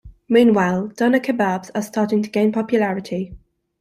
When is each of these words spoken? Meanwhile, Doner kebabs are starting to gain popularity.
Meanwhile, 0.27 0.93
Doner 0.97 1.19
kebabs 1.19 1.69
are 1.75 1.81
starting 1.83 2.23
to 2.23 2.29
gain 2.31 2.51
popularity. 2.51 3.35